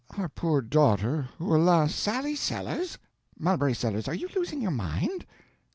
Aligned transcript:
"Our 0.17 0.29
poor 0.29 0.63
daughter, 0.63 1.29
who, 1.37 1.55
alas!—" 1.55 1.93
"Sally 1.93 2.35
Sellers? 2.35 2.97
Mulberry 3.37 3.75
Sellers, 3.75 4.07
are 4.07 4.15
you 4.15 4.29
losing 4.35 4.59
your 4.59 4.71
mind?" 4.71 5.27